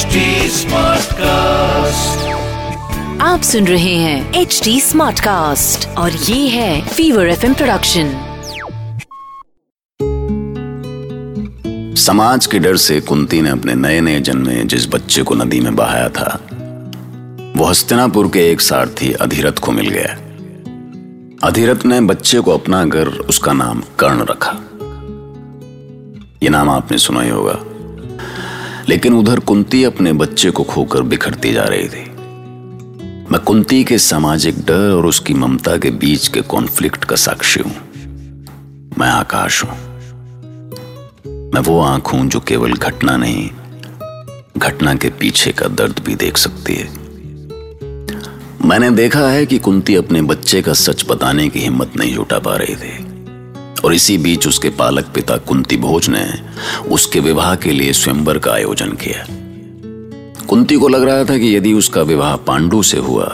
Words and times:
HD 0.00 0.18
Smartcast. 0.50 2.20
आप 3.20 3.40
सुन 3.42 3.66
रहे 3.66 3.94
हैं 3.94 4.34
एच 4.34 4.60
डी 4.64 4.80
स्मार्ट 4.80 5.20
कास्ट 5.20 5.88
और 5.88 6.12
ये 6.12 6.48
है 6.48 6.88
फीवर 6.88 7.28
एफ़ 7.28 7.46
प्रोडक्शन 7.46 8.12
समाज 11.96 12.46
के 12.46 12.58
डर 12.58 12.76
से 12.76 13.00
कुंती 13.00 13.40
ने 13.40 13.50
अपने 13.50 13.74
नए 13.74 14.00
नए 14.00 14.20
जन्मे 14.20 14.64
जिस 14.64 14.88
बच्चे 14.88 15.22
को 15.22 15.34
नदी 15.34 15.60
में 15.60 15.76
बहाया 15.76 16.08
था 16.08 16.40
वो 17.56 17.64
हस्तिनापुर 17.64 18.28
के 18.28 18.50
एक 18.50 18.60
सारथी 18.60 19.12
अधीरथ 19.12 19.58
को 19.58 19.72
मिल 19.72 19.88
गया। 19.88 20.16
अधीरथ 21.48 21.86
ने 21.86 22.00
बच्चे 22.00 22.40
को 22.40 22.50
अपना 22.50 22.86
कर 22.86 23.08
उसका 23.08 23.52
नाम 23.52 23.82
कर्ण 23.98 24.24
रखा। 24.30 24.52
ये 26.42 26.48
नाम 26.48 26.70
आपने 26.70 26.98
सुना 26.98 27.22
ही 27.22 27.30
होगा। 27.30 27.64
लेकिन 28.90 29.14
उधर 29.14 29.38
कुंती 29.38 29.84
अपने 29.84 30.12
बच्चे 30.12 30.50
को 30.50 30.62
खोकर 30.62 31.02
बिखरती 31.02 31.52
जा 31.52 31.62
रही 31.62 31.88
थी। 31.88 32.10
मैं 33.32 33.38
कुंती 33.38 33.84
के 33.84 33.98
सामाजिक 33.98 34.58
डर 34.66 34.90
और 34.92 35.06
उसकी 35.06 35.34
ममता 35.34 35.76
के 35.76 35.90
बीच 35.90 36.28
के 36.28 36.40
कॉन्फ्लिक्ट 36.40 37.04
का 37.04 37.16
साक्षी 37.16 37.60
हूँ। 37.60 37.72
मैं 38.98 39.08
आकाश 39.08 39.64
हूँ। 39.64 39.78
मैं 41.26 41.60
वो 41.60 41.80
आँख 41.80 42.12
हूँ 42.12 42.28
जो 42.28 42.40
केवल 42.40 42.72
घटना 42.72 43.16
नहीं, 43.16 43.50
घटना 44.58 44.94
के 44.94 45.08
पीछे 45.08 45.52
का 45.52 45.66
दर्द 45.66 45.98
भी 45.98 46.14
देख 46.14 46.36
सकती 46.36 46.74
है। 46.74 46.88
मैंने 48.68 48.90
देखा 48.90 49.28
है 49.28 49.46
कि 49.46 49.58
कुंती 49.58 49.94
अपने 49.94 50.22
बच्चे 50.22 50.62
का 50.62 50.72
सच 50.72 51.04
बताने 51.08 51.48
की 51.48 51.60
हिम्मत 51.60 51.92
नहीं 51.96 52.14
जुटा 52.14 52.38
पा 52.38 52.56
रही 52.56 52.76
थी। 52.76 53.09
और 53.84 53.94
इसी 53.94 54.16
बीच 54.18 54.46
उसके 54.46 54.68
पालक 54.78 55.12
पिता 55.14 55.36
कुंती 55.48 55.76
भोज 55.76 56.08
ने 56.08 56.24
उसके 56.90 57.20
विवाह 57.20 57.54
के 57.56 57.72
लिए 57.72 57.92
स्वयंवर 57.92 58.38
का 58.38 58.52
आयोजन 58.52 58.92
किया। 59.02 59.24
कुंती 60.46 60.76
को 60.76 60.88
लग 60.88 61.02
रहा 61.02 61.24
था 61.24 61.38
कि 61.38 61.54
यदि 61.56 61.72
उसका 61.72 62.02
विवाह 62.02 62.36
पांडु 62.46 62.82
से 62.82 62.98
हुआ 62.98 63.26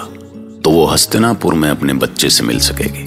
तो 0.64 0.70
वो 0.70 0.84
हस्तिनापुर 0.86 1.55
में 1.55 1.69
अपने 1.70 1.92
बच्चे 1.94 2.30
से 2.30 2.44
मिल 2.44 2.58
सकेगी। 2.61 3.05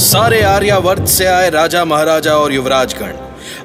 सारे 0.00 0.42
आर्यावर्त 0.42 1.06
से 1.08 1.26
आए 1.26 1.50
राजा 1.50 1.84
महाराजा 1.84 2.34
और 2.34 2.52
युवराजगण, 2.52 3.12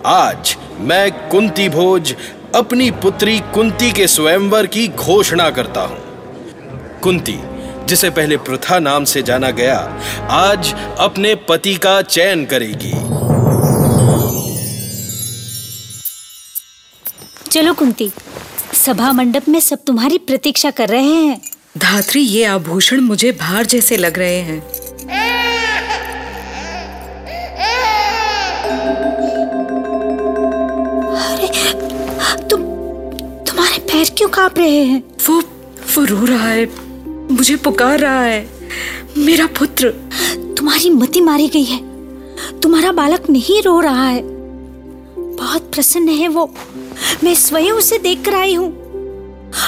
आज 0.06 0.56
मैं 0.82 1.12
कुंती 1.30 1.68
भोज 1.70 2.16
अपनी 2.56 2.90
पुत्री 3.04 3.40
कुंती 3.54 3.92
के 3.92 4.08
स्वयंवर 4.08 4.68
की 4.68 4.88
घोषणा 4.88 5.50
करता 5.50 5.82
हूँ। 5.82 5.98
कुंती 7.06 7.38
जिसे 7.86 8.10
पहले 8.10 8.38
प्रथा 8.38 8.80
नाम 8.80 9.04
से 9.04 9.22
जाना 9.24 9.50
गया 9.50 9.78
आज 10.32 10.74
अपने 11.00 11.34
पति 11.50 11.76
का 11.76 12.02
चयन 12.02 12.46
करेगी। 12.46 12.92
चलो 17.50 17.74
कुंती 17.74 18.12
सभा 18.74 19.12
मंडप 19.12 19.50
में 19.50 19.60
सब 19.60 19.84
तुम्हारी 19.88 20.18
प्रतीक्षा 20.18 20.72
कर 20.72 20.90
रहे 20.90 21.04
हैं। 21.04 21.42
धात्री 21.78 22.22
ये 22.22 22.46
आभूषण 22.46 23.02
मुझे 23.02 23.32
भार 23.32 23.66
जैसे 23.66 23.98
लग 23.98 24.18
रहे 24.20 24.40
हैं। 24.40 24.60
अरे 31.20 31.48
तुम 32.50 32.64
तुम्हारे 33.44 33.78
पैर 33.84 34.10
क्यों 34.18 34.30
काँप 34.30 34.58
रहे 34.58 34.84
हैं? 34.84 35.04
वो 35.30 35.42
वो 35.96 36.04
रो 36.06 36.26
रहा 36.26 36.48
है। 36.48 36.85
मुझे 37.46 37.56
पुकार 37.56 38.00
रहा 38.00 38.22
है। 38.22 38.50
मेरा 39.18 39.46
पुत्र। 39.48 39.90
तुम्हारी 40.58 40.90
मति 40.90 41.22
मारी 41.22 41.48
गई 41.48 41.64
है। 41.64 41.80
तुम्हारा 42.60 42.92
बालक 42.92 43.30
नहीं 43.30 43.62
रो 43.62 43.80
रहा 43.80 44.08
है। 44.08 44.22
बहुत 45.18 45.62
प्रसन्न 45.74 46.10
है 46.10 46.28
वो। 46.28 46.56
मैं 47.24 47.36
स्वयं 47.36 47.72
उसे 47.72 47.98
देख 47.98 48.26
कर 48.26 48.36
आई 48.36 48.54
हूँ। 48.54 48.70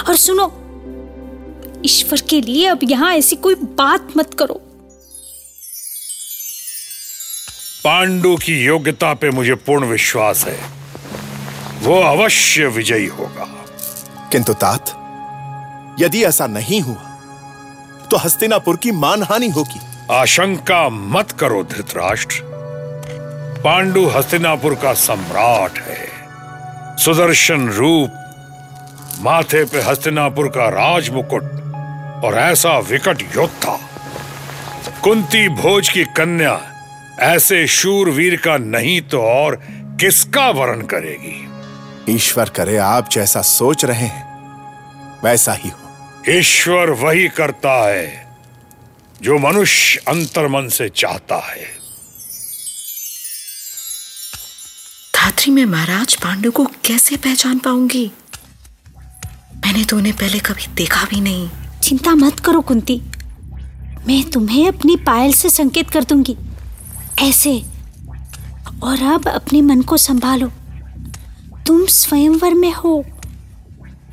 और 0.09 0.15
सुनो 0.15 0.45
ईश्वर 1.85 2.21
के 2.21 2.41
लिए 2.41 2.65
अब 2.65 2.79
यहाँ 2.83 3.13
ऐसी 3.13 3.35
कोई 3.35 3.55
बात 3.55 4.07
मत 4.17 4.33
करो। 4.33 4.53
पांडु 7.83 8.35
की 8.35 8.65
योग्यता 8.65 9.13
पे 9.13 9.29
मुझे 9.29 9.55
पूर्ण 9.55 9.85
विश्वास 9.85 10.45
है। 10.45 10.59
वो 11.81 12.01
अवश्य 12.01 12.67
विजयी 12.67 13.05
होगा। 13.05 13.65
किंतु 14.31 14.53
तात 14.53 14.89
यदि 15.99 16.23
ऐसा 16.23 16.47
नहीं 16.47 16.81
हुआ 16.81 17.06
तो 18.11 18.17
हस्तिनापुर 18.17 18.77
की 18.77 18.91
मानहानि 18.91 19.49
होगी। 19.49 19.79
आशंका 20.11 20.89
मत 20.89 21.31
करो 21.31 21.63
धृतराष्ट्र। 21.63 22.41
पांडु 23.63 24.05
हस्तिनापुर 24.07 24.75
का 24.75 24.93
सम्राट 24.93 25.79
है। 25.79 26.07
सुदर्शन 26.97 27.67
रूप 27.69 28.23
माथे 29.21 29.63
पे 29.65 29.81
हस्तिनापुर 29.81 30.47
का 30.47 30.69
राज 30.69 31.09
मुकुट 31.09 31.43
और 32.25 32.37
ऐसा 32.37 32.77
विकट 32.79 33.21
योद्धा। 33.35 33.79
कुंती 35.03 35.47
भोज 35.49 35.89
की 35.89 36.03
कन्या 36.17 36.59
ऐसे 37.19 37.67
शूरवीर 37.67 38.35
का 38.35 38.57
नहीं 38.57 39.01
तो 39.01 39.21
और 39.21 39.55
किसका 40.01 40.49
वरण 40.49 40.81
करेगी? 40.81 41.47
ईश्वर 42.09 42.49
करे 42.49 42.77
आप 42.77 43.09
जैसा 43.09 43.41
सोच 43.41 43.85
रहे 43.85 44.05
हैं 44.05 44.25
वैसा 45.23 45.53
ही 45.53 45.69
हो। 45.69 45.86
ईश्वर 46.29 46.89
वही 46.89 47.27
करता 47.27 47.89
है 47.89 48.37
जो 49.21 49.37
मनुष्य 49.37 49.99
अंतर्मन 50.07 50.67
से 50.67 50.89
चाहता 50.89 51.53
है। 51.53 51.65
धात्री 55.15 55.51
में 55.51 55.65
महाराज 55.65 56.15
पांडु 56.15 56.51
को 56.51 56.65
कैसे 56.85 57.17
पहचान 57.17 57.59
पाऊँगी? 57.59 58.11
मैंने 59.65 59.83
तो 59.83 59.97
उन्हें 59.97 60.15
पहले 60.15 60.39
कभी 60.39 60.67
देखा 60.73 61.05
भी 61.05 61.21
नहीं। 61.21 61.49
चिंता 61.83 62.15
मत 62.15 62.39
करो 62.39 62.61
कुंती। 62.61 63.01
मैं 64.07 64.29
तुम्हें 64.29 64.67
अपनी 64.67 64.95
पायल 64.95 65.33
से 65.33 65.49
संकेत 65.49 65.89
कर 65.89 66.03
दूँगी। 66.03 66.37
ऐसे 67.19 67.63
और 68.83 69.03
अब 69.03 69.27
अपने 69.27 69.61
मन 69.61 69.81
को 69.81 69.97
संभालो। 69.97 70.47
तुम 71.67 71.85
स्वयंवर 71.85 72.53
में 72.53 72.71
हो। 72.71 73.05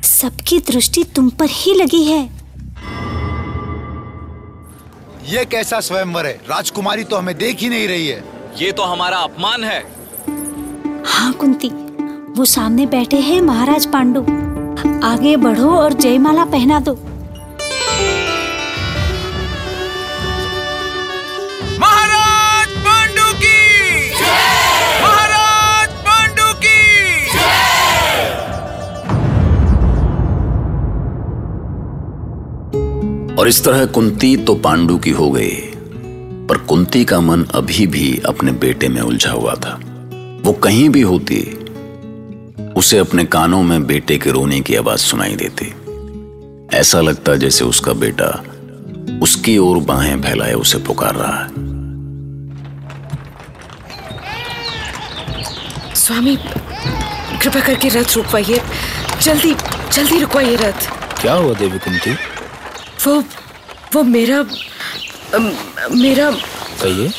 सबकी 0.05 0.59
दृष्टि 0.59 1.03
तुम 1.15 1.29
पर 1.29 1.47
ही 1.49 1.73
लगी 1.73 2.03
है। 2.03 2.23
ये 5.29 5.45
कैसा 5.45 5.79
स्वयंवर 5.79 6.25
है? 6.25 6.33
राजकुमारी 6.49 7.03
तो 7.03 7.17
हमें 7.17 7.37
देख 7.37 7.59
ही 7.59 7.69
नहीं 7.69 7.87
रही 7.87 8.07
है। 8.07 8.23
ये 8.57 8.71
तो 8.71 8.83
हमारा 8.83 9.17
अपमान 9.19 9.63
है। 9.63 9.79
हाँ 11.05 11.31
कुंती 11.33 11.69
वो 12.33 12.45
सामने 12.45 12.85
बैठे 12.85 13.19
हैं 13.19 13.41
महाराज 13.41 13.85
पांडु। 13.85 14.21
आगे 15.07 15.35
बढ़ो 15.37 15.69
और 15.71 15.93
जयमाला 15.93 16.45
पहना 16.45 16.79
दो। 16.79 16.93
और 33.45 33.49
इस 33.49 33.63
तरह 33.63 33.85
कुंती 33.85 34.37
तो 34.37 34.55
पांडु 34.55 34.97
की 34.97 35.09
हो 35.09 35.29
गई। 35.31 35.55
पर 36.49 36.57
कुंती 36.57 37.05
का 37.05 37.19
मन 37.19 37.43
अभी 37.43 37.87
भी 37.87 38.21
अपने 38.25 38.51
बेटे 38.51 38.87
में 38.87 39.01
उलझा 39.01 39.31
हुआ 39.31 39.53
था। 39.53 39.73
वो 40.43 40.53
कहीं 40.53 40.89
भी 40.89 41.01
होती 41.01 41.41
उसे 42.77 42.97
अपने 42.97 43.23
कानों 43.25 43.63
में 43.63 43.85
बेटे 43.87 44.17
के 44.17 44.31
रोने 44.31 44.59
की 44.61 44.75
आवाज़ 44.75 44.99
सुनाई 44.99 45.35
देती। 45.35 45.65
ऐसा 46.77 47.01
लगता 47.01 47.35
जैसे 47.35 47.65
उसका 47.65 47.93
बेटा 47.93 48.43
उसकी 49.21 49.57
ओर 49.57 49.77
बाहें 49.77 50.21
फैलाए 50.21 50.53
उसे 50.53 50.77
पुकार 50.77 51.15
रहा 51.15 51.43
है। 51.43 51.49
स्वामी 55.95 56.37
कृपा 57.41 57.59
करके 57.59 57.89
रथ 57.89 58.15
रुकवाइए। 58.15 58.61
जल्दी 59.21 59.55
जल्दी 59.93 60.19
रुकवाइए 60.19 60.55
रथ। 60.55 60.89
क्या 61.21 61.33
हुआ 61.33 61.53
देवी 61.53 61.77
कुंती? 61.77 62.17
वो 63.07 63.23
वो 63.95 64.03
मेरा 64.03 64.37
मेरा 65.91 66.31
कहिए। 66.81 67.11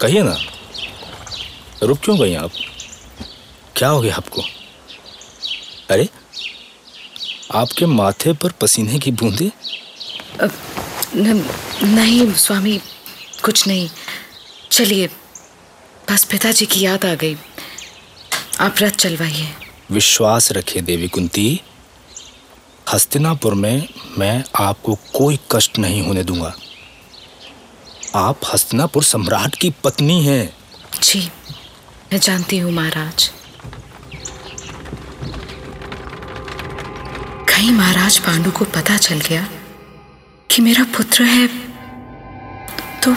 कहिए 0.00 0.22
ना। 0.22 0.36
रुक 1.82 1.98
क्यों 1.98 2.18
गई 2.18 2.34
आप? 2.34 2.50
क्या 3.76 3.88
हो 3.88 4.00
गया 4.00 4.14
आपको? 4.16 4.42
अरे 5.90 6.08
आपके 7.54 7.86
माथे 7.86 8.32
पर 8.32 8.50
पसीने 8.50 8.98
की 8.98 9.10
बूंदे? 9.10 9.50
नहीं 11.86 12.32
स्वामी 12.34 12.80
कुछ 13.44 13.66
नहीं। 13.66 13.88
चलिए 14.72 15.06
बस 16.10 16.24
पिताजी 16.24 16.66
की 16.66 16.80
याद 16.80 17.04
आ 17.04 17.14
गई। 17.14 17.36
आप 18.60 18.74
रथ 18.80 18.90
चलवाइए। 18.90 19.48
विश्वास 19.90 20.52
रखिए 20.52 20.82
देवी 20.82 21.08
कुंती। 21.08 21.60
हस्तिनापुर 22.88 23.54
में 23.54 23.88
मैं 24.18 24.44
आपको 24.56 24.94
कोई 25.14 25.38
कष्ट 25.52 25.78
नहीं 25.78 26.02
होने 26.02 26.22
दूँगा। 26.24 26.52
आप 28.14 28.40
हस्तिनापुर 28.52 29.02
सम्राट 29.04 29.54
की 29.54 29.70
पत्नी 29.84 30.22
हैं। 30.24 30.52
जी 31.02 31.20
मैं 32.12 32.20
जानती 32.20 32.58
हूँ 32.58 32.72
महाराज। 32.72 33.30
कहीं 37.48 37.72
महाराज 37.72 38.18
पांडु 38.18 38.50
को 38.50 38.64
पता 38.64 38.96
चल 38.98 39.20
गया 39.20 39.48
कि 40.50 40.62
मेरा 40.62 40.84
पुत्र 40.96 41.24
है 41.24 41.46
तो 43.04 43.14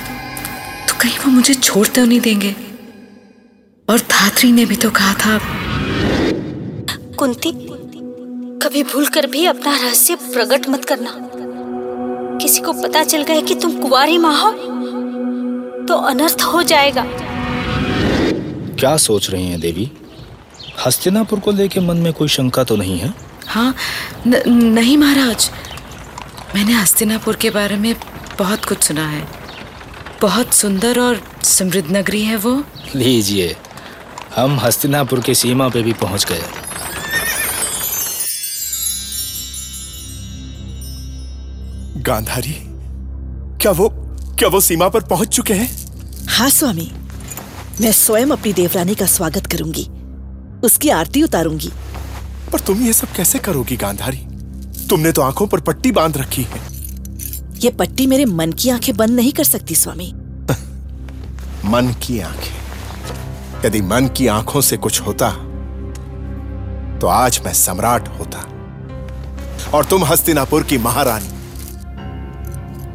तो 0.87 0.97
कहीं 1.01 1.17
वो 1.17 1.31
मुझे 1.31 1.53
छोड़ 1.53 1.87
तो 1.87 2.05
नहीं 2.05 2.19
देंगे। 2.19 2.55
और 3.87 3.99
धात्री 4.09 4.51
ने 4.51 4.65
भी 4.65 4.75
तो 4.75 4.89
कहा 4.91 5.13
था 5.15 5.39
कुंती 7.15 7.51
कभी 8.61 8.81
भूल 8.83 9.07
कर 9.07 9.25
भी 9.27 9.45
अपना 9.45 9.75
रहस्य 9.75 10.15
प्रकट 10.15 10.67
मत 10.69 10.85
करना। 10.85 11.11
किसी 12.41 12.61
को 12.61 12.73
पता 12.73 13.03
चल 13.03 13.23
गया 13.23 13.41
कि 13.41 13.55
तुम 13.55 13.79
कुंवारी 13.81 14.17
माँ 14.17 14.33
हो 14.41 14.51
तो 15.87 15.95
अनर्थ 16.07 16.41
हो 16.43 16.63
जाएगा। 16.63 17.05
क्या 18.79 18.95
सोच 18.97 19.29
रही 19.29 19.47
हैं 19.47 19.59
देवी? 19.59 19.89
हस्तिनापुर 20.85 21.39
को 21.39 21.51
लेके 21.51 21.79
मन 21.79 21.97
में 21.97 22.11
कोई 22.13 22.27
शंका 22.27 22.63
तो 22.63 22.75
नहीं 22.75 22.99
है? 22.99 23.13
हाँ 23.47 23.73
न, 24.27 24.41
नहीं 24.47 24.97
महाराज। 24.97 25.49
मैंने 26.55 26.73
हस्तिनापुर 26.73 27.35
के 27.35 27.49
बारे 27.49 27.77
में 27.77 27.93
बहुत 28.39 28.65
कुछ 28.65 28.83
सुना 28.83 29.07
है। 29.09 29.27
बहुत 30.21 30.53
सुंदर 30.53 30.99
और 30.99 31.21
समृद्ध 31.43 31.91
नगरी 31.91 32.21
है 32.21 32.35
वो। 32.37 32.63
लीजिए 32.95 33.55
हम 34.35 34.59
हस्तिनापुर 34.59 35.19
की 35.19 35.35
सीमा 35.35 35.69
पे 35.69 35.81
भी 35.83 35.93
पहुँच 35.93 36.25
गए। 36.25 36.43
गांधारी 42.09 42.55
क्या 43.61 43.71
वो 43.71 43.89
क्या 44.39 44.49
वो 44.49 44.59
सीमा 44.59 44.89
पर 44.89 45.03
पहुँच 45.03 45.27
चुके 45.27 45.53
हैं? 45.53 45.87
हाँ 46.29 46.49
स्वामी। 46.49 46.91
मैं 47.81 47.91
स्वयं 47.91 48.27
अपनी 48.27 48.53
देवरानी 48.53 48.95
का 48.95 49.05
स्वागत 49.05 49.45
करूँगी। 49.45 49.89
उसकी 50.63 50.89
आरती 50.89 51.23
उतारूँगी। 51.23 51.69
पर 52.53 52.59
तुम 52.59 52.81
ये 52.81 52.93
सब 52.93 53.07
कैसे 53.07 53.39
करोगी 53.39 53.77
गांधारी? 53.77 54.17
तुमने 54.87 55.11
तो 55.11 55.21
आँखों 55.21 55.47
पर 55.47 55.59
पट्टी 55.59 55.91
बाँध 55.91 56.17
रखी 56.17 56.43
है। 56.43 56.61
ये 57.59 57.69
पट्टी 57.69 58.07
मेरे 58.07 58.25
मन 58.25 58.51
की 58.51 58.69
आँखें 58.69 58.97
बंद 58.97 59.09
नहीं 59.09 59.31
कर 59.31 59.43
सकती 59.43 59.75
स्वामी। 59.75 60.13
मन 61.65 61.95
की 62.07 62.19
आँखें। 62.19 63.65
यदि 63.65 63.81
मन 63.81 64.07
की 64.07 64.27
आँखों 64.27 64.61
से 64.61 64.77
कुछ 64.77 65.01
होता 65.01 65.31
तो 66.99 67.07
आज 67.07 67.41
मैं 67.45 67.53
सम्राट 67.53 68.07
होता। 68.19 68.45
और 69.77 69.85
तुम 69.85 70.03
हस्तिनापुर 70.03 70.63
की 70.63 70.77
महारानी। 70.77 71.38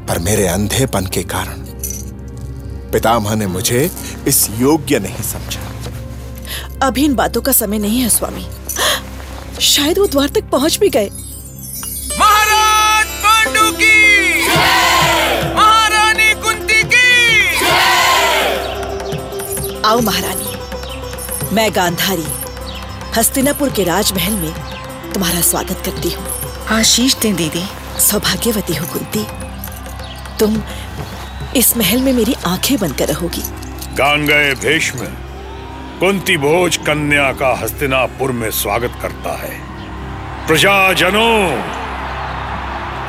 पर 0.08 0.18
मेरे 0.18 0.46
अंधेपन 0.46 1.06
के 1.06 1.22
कारण 1.22 1.62
पितामह 2.92 3.34
ने 3.34 3.46
मुझे 3.46 3.90
इस 4.28 4.48
योग्य 4.50 4.98
नहीं 4.98 5.22
समझा। 5.22 6.86
अभी 6.86 7.04
इन 7.04 7.14
बातों 7.14 7.42
का 7.42 7.52
समय 7.52 7.78
नहीं 7.78 8.00
है 8.00 8.08
स्वामी। 8.08 8.46
शायद 9.60 9.98
वो 9.98 10.06
द्वार 10.06 10.28
तक 10.28 10.50
पहुँच 10.50 10.76
भी 10.78 10.88
गए। 10.88 11.08
महाराज 12.18 13.06
पांडु 13.24 13.70
की। 13.72 14.48
महारानी 15.54 16.32
कुंती 16.34 16.82
की। 16.84 17.10
आओ 19.80 20.00
महारानी 20.00 21.54
मैं 21.54 21.70
गांधारी 21.76 22.26
हस्तिनापुर 23.16 23.70
के 23.70 23.84
राजमहल 23.84 24.34
में 24.34 24.52
तुम्हारा 25.12 25.40
स्वागत 25.40 25.82
करती 25.84 26.10
हूँ। 26.10 26.26
आशीष 26.70 27.14
दें 27.14 27.34
दीदी। 27.36 27.64
सौभाग्यवती 28.00 28.74
हो 28.74 28.86
कुंती। 28.86 29.43
तुम 30.40 30.62
इस 31.56 31.76
महल 31.76 32.00
में 32.02 32.12
मेरी 32.12 32.34
आँखें 32.46 32.76
बंद 32.78 32.96
कर 32.98 33.08
रहोगी। 33.08 33.42
गांगेय 33.98 34.54
भीष्म 34.54 35.06
कुंती 36.00 36.36
भोज 36.36 36.76
कन्या 36.76 37.30
का 37.32 37.52
हस्तिनापुर 37.54 38.32
में 38.32 38.50
स्वागत 38.52 38.98
करता 39.02 39.36
है। 39.38 39.52
प्रजाजनों 40.46 41.36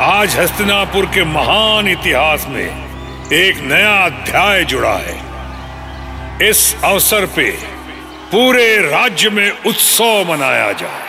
आज 0.05 0.35
हस्तिनापुर 0.39 1.05
के 1.05 1.23
महान 1.25 1.87
इतिहास 1.87 2.45
में 2.49 3.31
एक 3.33 3.61
नया 3.63 3.95
अध्याय 4.05 4.63
जुड़ा 4.65 4.95
है। 4.99 5.17
इस 6.49 6.61
अवसर 6.83 7.25
पे 7.35 7.49
पूरे 8.31 8.67
राज्य 8.81 9.29
में 9.29 9.49
उत्सव 9.51 10.25
मनाया 10.29 10.71
जाए। 10.81 11.03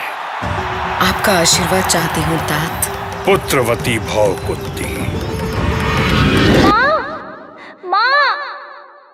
आपका 1.07 1.39
आशीर्वाद 1.39 1.89
चाहती 1.89 2.21
हूँ 2.21 2.37
तात। 2.49 2.91
पुत्रवती 3.25 3.97
भव 4.01 4.33
कुंती 4.47 4.95
माँ 7.85 8.27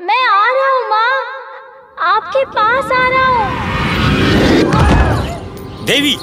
मैं 0.02 0.24
आ 0.28 0.46
रहा 0.48 0.68
हूँ 0.68 0.90
माँ 0.90 1.16
आपके 2.04 2.44
पास 2.46 2.92
आ 2.92 3.08
रहा 3.10 3.28
हूँ। 3.28 3.46
देवी 5.86 6.16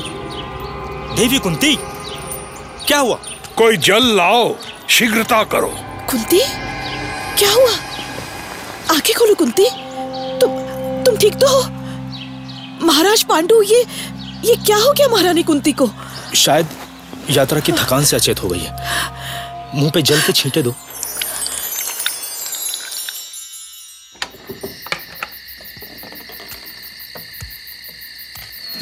देवी 1.16 1.38
कुंती 1.38 1.74
क्या 2.86 2.98
हुआ? 2.98 3.18
कोई 3.56 3.76
जल 3.76 4.06
लाओ 4.16 4.54
शीघ्रता 4.88 5.42
करो। 5.44 5.72
कुंती 6.10 6.40
क्या 7.38 7.50
हुआ? 7.52 7.72
आँखें 8.94 9.14
खोलो 9.18 9.34
कुंती। 9.34 9.68
तुम 10.40 10.50
तुम 11.04 11.16
ठीक 11.16 11.34
तो 11.40 11.48
हो? 11.48 11.62
महाराज 12.86 13.22
पांडु 13.22 13.62
ये 13.62 13.84
ये 14.44 14.56
क्या 14.66 14.76
हो 14.76 14.92
गया 14.92 15.08
महारानी 15.08 15.42
कुंती 15.42 15.72
को? 15.72 15.90
शायद 16.36 16.66
यात्रा 17.30 17.60
की 17.60 17.72
थकान 17.72 18.04
से 18.04 18.16
अचेत 18.16 18.42
हो 18.42 18.48
गई 18.48 18.60
है। 18.60 18.72
मुँह 19.74 19.90
पे 19.94 20.02
जल 20.02 20.20
के 20.20 20.32
छींटे 20.32 20.62
दो। 20.62 20.74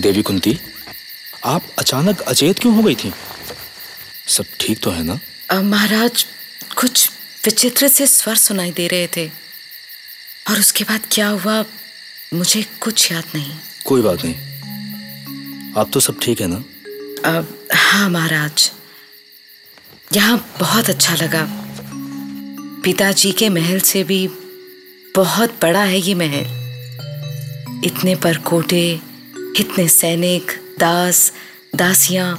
देवी 0.09 0.23
कुंती 0.23 0.61
आप 1.45 1.63
अचानक 1.79 2.21
अचेत 2.21 2.59
क्यों 2.59 2.77
हो 2.77 2.83
गई 2.83 2.95
थी? 2.95 3.13
सब 4.29 4.45
ठीक 4.61 4.81
तो 4.81 4.91
है 4.91 5.03
ना? 5.03 5.21
महाराज 5.61 6.27
कुछ 6.77 7.11
विचित्र 7.45 7.89
से 7.89 8.07
स्वर 8.07 8.37
सुनाई 8.37 8.71
दे 8.71 8.87
रहे 8.87 9.07
थे। 9.07 9.31
और 10.51 10.59
उसके 10.59 10.85
बाद 10.85 11.01
क्या 11.13 11.29
हुआ 11.29 11.65
मुझे 12.35 12.67
कुछ 12.81 13.13
याद 13.13 13.25
नहीं। 13.35 13.53
कोई 13.85 14.03
बात 14.03 14.19
नहीं। 14.25 14.35
आप 15.79 15.91
तो 15.93 16.01
सब 16.01 16.21
ठीक 16.21 16.41
है 16.41 16.47
ना? 16.51 16.65
अ, 17.25 17.45
हाँ 17.75 18.11
महाराज। 18.11 18.73
यहाँ 20.17 20.55
बहुत 20.61 20.91
अच्छा 20.91 21.15
लगा। 21.15 21.49
पिताजी 22.85 23.33
के 23.33 23.49
महल 23.49 23.81
से 23.81 24.05
भी 24.05 24.29
बहुत 25.17 25.59
बड़ा 25.63 25.83
है 25.83 25.99
ये 25.99 26.15
महल। 26.15 26.45
इतने 27.85 28.15
परकोटे 28.15 29.08
इतने 29.61 29.89
सैनिक 29.89 30.53
दास 30.79 31.33
दासियाँ 31.77 32.33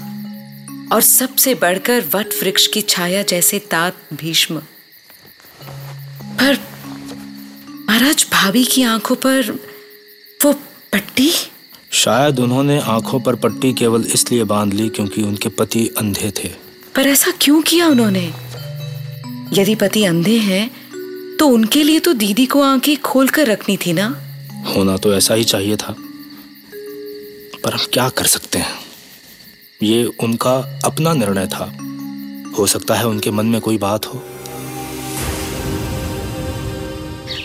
और 0.93 1.01
सबसे 1.01 1.53
बढ़कर 1.55 2.03
वट 2.15 2.33
वृक्ष 2.43 2.67
की 2.67 2.81
छाया 2.81 3.23
जैसे 3.23 3.59
तात 3.59 3.95
भीष्म। 4.13 4.59
पर 6.39 6.57
महाराज 7.89 8.25
भाभी 8.33 8.63
की 8.63 8.83
आँखों 8.83 9.15
पर 9.15 9.51
वो 10.45 10.53
पट्टी? 10.93 11.31
शायद 11.91 12.39
उन्होंने 12.39 12.79
आँखों 12.79 13.19
पर 13.19 13.35
पट्टी 13.35 13.73
केवल 13.73 14.03
इसलिए 14.13 14.43
बाँध 14.43 14.73
ली 14.73 14.89
क्योंकि 14.89 15.21
उनके 15.21 15.49
पति 15.49 15.87
अंधे 15.97 16.31
थे। 16.31 16.47
पर 16.95 17.07
ऐसा 17.07 17.31
क्यों 17.41 17.61
किया 17.61 17.87
उन्होंने? 17.87 18.25
यदि 19.53 19.75
पति 19.75 20.03
अंधे 20.05 20.37
हैं 20.37 20.69
तो 21.37 21.47
उनके 21.47 21.83
लिए 21.83 21.99
तो 21.99 22.13
दीदी 22.13 22.45
को 22.45 22.61
आँखें 22.61 22.97
खोल 22.97 23.29
कर 23.29 23.47
रखनी 23.47 23.77
थी 23.77 23.93
ना? 23.93 24.07
होना 24.75 24.97
तो 24.97 25.13
ऐसा 25.13 25.33
ही 25.33 25.43
चाहिए 25.43 25.75
था। 25.75 25.95
पर 27.63 27.73
हम 27.73 27.85
क्या 27.93 28.09
कर 28.09 28.25
सकते 28.25 28.59
हैं? 28.59 28.79
ये 29.83 30.03
उनका 30.19 30.81
अपना 30.85 31.13
निर्णय 31.13 31.47
था। 31.47 31.65
हो 32.57 32.67
सकता 32.67 32.95
है 32.95 33.07
उनके 33.07 33.31
मन 33.31 33.45
में 33.45 33.61
कोई 33.61 33.77
बात 33.77 34.05
हो। 34.05 34.23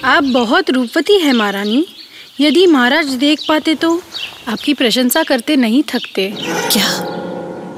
आप 0.04 0.24
बहुत 0.24 0.70
रूपवती 0.70 1.18
है 1.18 1.32
महारानी। 1.32 1.86
यदि 2.40 2.66
महाराज 2.66 3.06
देख 3.06 3.40
पाते 3.48 3.74
तो 3.74 4.02
आपकी 4.48 4.74
प्रशंसा 4.74 5.22
करते 5.22 5.56
नहीं 5.56 5.82
थकते। 5.82 6.34
क्या? 6.72 6.88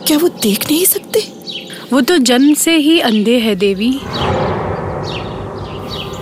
क्या 0.07 0.19
वो 0.19 0.28
देख 0.28 0.66
नहीं 0.71 0.85
सकते? 0.85 1.21
वो 1.93 2.00
तो 2.00 2.19
जन्म 2.19 2.55
से 2.55 2.76
ही 2.76 3.00
अंधे 3.00 3.38
है 3.38 3.55
देवी। 3.55 4.00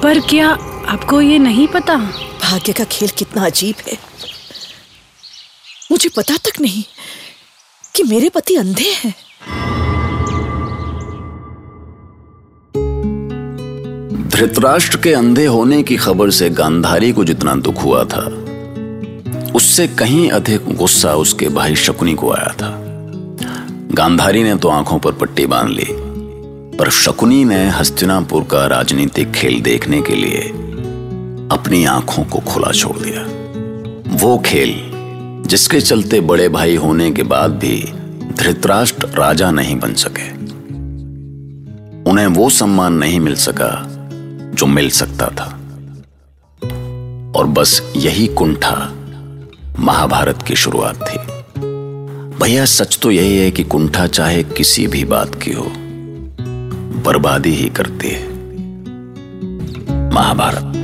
पर 0.03 0.21
क्या 0.21 0.49
आपको 0.87 1.21
ये 1.21 1.39
नहीं 1.39 1.69
पता? 1.69 1.97
भाग्य 2.43 2.73
का 2.73 2.85
खेल 2.85 3.09
कितना 3.09 3.47
अजीब 3.47 3.75
है। 3.89 4.14
मुझे 5.95 6.09
पता 6.09 6.37
तक 6.37 6.61
नहीं 6.61 6.83
कि 7.95 8.03
मेरे 8.03 8.29
पति 8.29 8.55
अंधे 8.57 8.91
हैं। 8.95 9.15
धृतराष्ट्र 14.29 14.99
के 14.99 15.13
अंधे 15.15 15.45
होने 15.47 15.83
की 15.83 15.97
खबर 15.97 16.31
से 16.31 16.49
गांधारी 16.51 17.11
को 17.13 17.25
जितना 17.25 17.55
दुख 17.57 17.83
हुआ 17.85 18.03
था, 18.05 18.23
उससे 19.55 19.87
कहीं 19.89 20.29
अधिक 20.31 20.65
गुस्सा 20.77 21.15
उसके 21.15 21.49
भाई 21.49 21.77
शकुनी 21.77 22.15
को 22.15 22.31
आया 22.33 22.53
था। 22.53 22.71
गांधारी 23.95 24.43
ने 24.43 24.57
तो 24.57 24.69
आँखों 24.69 24.99
पर 24.99 25.13
पट्टी 25.13 25.47
बाँध 25.47 25.71
ली, 25.71 25.87
पर 26.79 26.91
शकुनी 26.91 27.45
ने 27.45 27.69
हस्तिनापुर 27.69 28.45
का 28.45 28.67
राजनीतिक 28.67 29.31
खेल 29.33 29.61
देखने 29.63 30.03
के 30.03 30.15
लिए 30.15 30.43
अपनी 31.59 31.85
आँखों 31.85 32.25
को 32.25 32.41
खुला 32.53 32.73
छोड़ 32.73 32.97
दिया। 32.99 33.25
वो 34.17 34.37
खेल 34.39 34.75
जिसके 35.47 35.81
चलते 35.81 36.21
बड़े 36.21 36.49
भाई 36.49 36.77
होने 36.77 37.11
के 37.11 37.23
बाद 37.23 37.51
भी 37.51 37.93
धृतराष्ट्र 38.39 39.07
राजा 39.07 39.51
नहीं 39.51 39.81
बन 39.81 39.95
सके। 39.95 40.31
उन्हें 42.11 42.27
वो 42.27 42.51
सम्मान 42.51 42.93
नहीं 42.95 43.21
मिल 43.21 43.35
सका 43.35 43.85
जो 44.55 44.67
मिल 44.67 44.91
सकता 44.91 45.29
था। 45.29 45.61
और 47.37 47.47
बस 47.47 47.93
यही 47.97 48.27
कुंठा 48.27 48.93
महाभारत 49.79 50.43
की 50.43 50.55
शुरुआत 50.55 50.95
थी। 50.95 51.19
भैया, 52.43 52.65
सच 52.65 52.99
तो 53.03 53.11
यही 53.11 53.37
है 53.37 53.51
कि 53.51 53.65
कुंठा 53.65 54.07
चाहे 54.07 54.43
किसी 54.43 54.87
भी 54.87 55.05
बात 55.05 55.35
की 55.35 55.53
हो, 55.53 55.73
बर्बादी 57.05 57.55
ही 57.55 57.69
करती 57.69 58.09
है। 58.09 58.35
महाभारत। 60.15 60.84